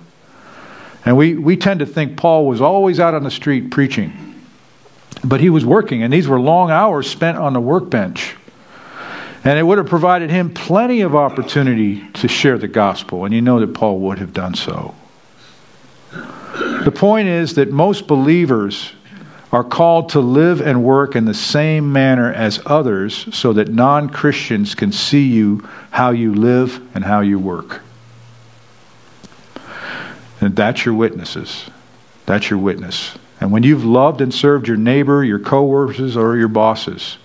[1.05, 4.35] And we, we tend to think Paul was always out on the street preaching.
[5.23, 8.35] But he was working, and these were long hours spent on the workbench.
[9.45, 13.41] And it would have provided him plenty of opportunity to share the gospel, and you
[13.41, 14.97] know that Paul would have done so.
[16.11, 18.93] The point is that most believers
[19.51, 24.11] are called to live and work in the same manner as others so that non
[24.11, 27.81] Christians can see you how you live and how you work.
[30.41, 31.69] And that's your witnesses.
[32.27, 33.17] That's your witness.
[33.41, 37.19] And when you've loved and served your neighbor, your coworkers, or your bosses,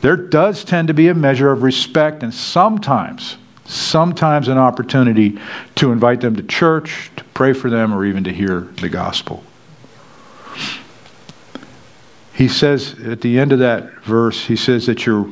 [0.00, 5.38] there does tend to be a measure of respect and sometimes, sometimes an opportunity
[5.74, 9.42] to invite them to church, to pray for them, or even to hear the gospel.
[12.38, 15.28] He says at the end of that verse, he says that you're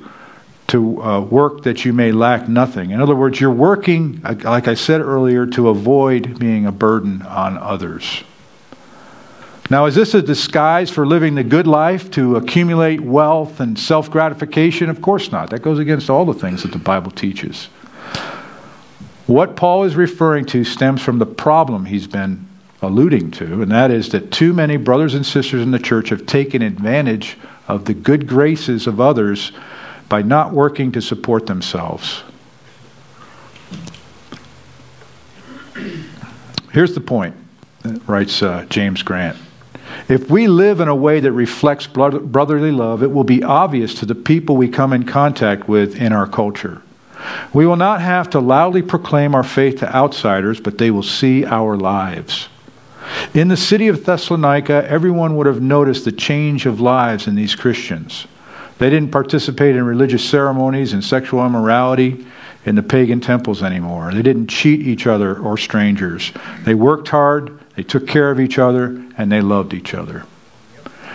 [0.67, 2.91] to uh, work that you may lack nothing.
[2.91, 7.59] In other words, you're working, like I said earlier, to avoid being a burden on
[7.59, 8.25] others.
[9.71, 14.11] Now, is this a disguise for living the good life to accumulate wealth and self
[14.11, 14.91] gratification?
[14.91, 15.51] Of course not.
[15.51, 17.67] That goes against all the things that the Bible teaches.
[19.29, 22.49] What Paul is referring to stems from the problem he's been
[22.87, 26.27] alluding to, and that is that too many brothers and sisters in the church have
[26.27, 27.37] taken advantage
[27.69, 29.53] of the good graces of others
[30.09, 32.23] by not working to support themselves.
[36.73, 37.35] Here's the point,
[38.07, 39.37] writes uh, James Grant.
[40.09, 44.07] If we live in a way that reflects brotherly love, it will be obvious to
[44.07, 46.83] the people we come in contact with in our culture.
[47.53, 51.45] We will not have to loudly proclaim our faith to outsiders, but they will see
[51.45, 52.49] our lives.
[53.35, 57.55] In the city of Thessalonica, everyone would have noticed the change of lives in these
[57.55, 58.27] Christians.
[58.79, 62.27] They didn't participate in religious ceremonies and sexual immorality
[62.65, 64.13] in the pagan temples anymore.
[64.13, 66.33] They didn't cheat each other or strangers.
[66.65, 68.87] They worked hard, they took care of each other,
[69.17, 70.25] and they loved each other.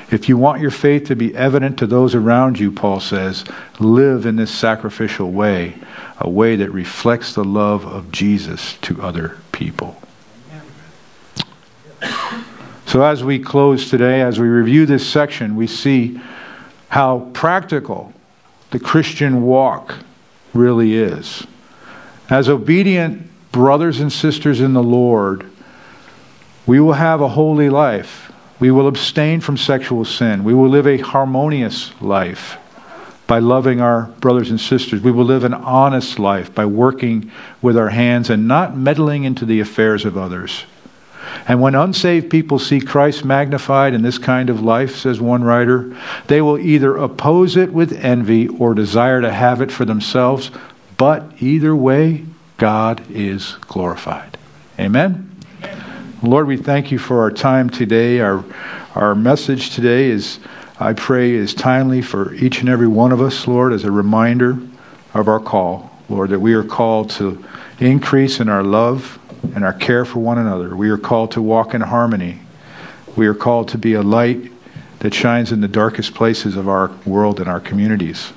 [0.10, 3.46] If you want your faith to be evident to those around you, Paul says,
[3.80, 5.76] live in this sacrificial way,
[6.20, 10.01] a way that reflects the love of Jesus to other people.
[12.92, 16.20] So, as we close today, as we review this section, we see
[16.90, 18.12] how practical
[18.72, 19.96] the Christian walk
[20.54, 21.48] really is.
[22.30, 25.50] As obedient brothers and sisters in the Lord,
[26.66, 28.32] we will have a holy life.
[28.60, 30.44] We will abstain from sexual sin.
[30.44, 32.58] We will live a harmonious life
[33.26, 35.02] by loving our brothers and sisters.
[35.02, 37.32] We will live an honest life by working
[37.62, 40.66] with our hands and not meddling into the affairs of others.
[41.48, 45.96] And when unsaved people see Christ magnified in this kind of life, says one writer,
[46.28, 50.52] they will either oppose it with envy or desire to have it for themselves.
[50.98, 52.26] But either way,
[52.58, 54.38] God is glorified.
[54.80, 55.28] Amen?
[56.24, 58.20] Lord, we thank you for our time today.
[58.20, 58.44] Our,
[58.94, 60.40] our message today is,
[60.80, 64.60] I pray, is timely for each and every one of us, Lord, as a reminder
[65.14, 67.44] of our call, Lord, that we are called to
[67.80, 70.76] increase in our love and our care for one another.
[70.76, 72.40] We are called to walk in harmony.
[73.16, 74.52] We are called to be a light
[75.00, 78.32] that shines in the darkest places of our world and our communities.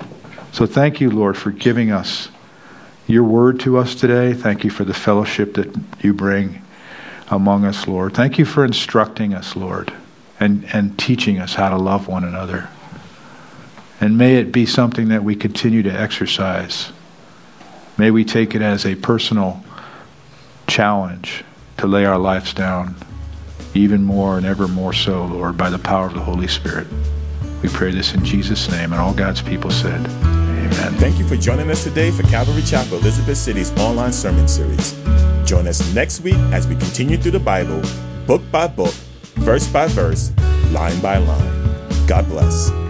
[0.51, 2.29] So thank you, Lord, for giving us
[3.07, 4.33] your word to us today.
[4.33, 6.61] Thank you for the fellowship that you bring
[7.29, 8.13] among us, Lord.
[8.13, 9.93] Thank you for instructing us, Lord,
[10.39, 12.69] and, and teaching us how to love one another.
[14.01, 16.91] And may it be something that we continue to exercise.
[17.97, 19.63] May we take it as a personal
[20.67, 21.43] challenge
[21.77, 22.95] to lay our lives down
[23.73, 26.87] even more and ever more so, Lord, by the power of the Holy Spirit.
[27.61, 30.93] We pray this in Jesus' name, and all God's people said, Amen.
[30.93, 34.93] Thank you for joining us today for Calvary Chapel Elizabeth City's online sermon series.
[35.45, 37.81] Join us next week as we continue through the Bible,
[38.25, 38.93] book by book,
[39.35, 40.31] verse by verse,
[40.71, 42.07] line by line.
[42.07, 42.84] God bless.